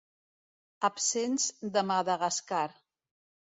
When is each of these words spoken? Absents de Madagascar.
Absents 0.89 1.45
de 1.77 1.85
Madagascar. 1.93 2.67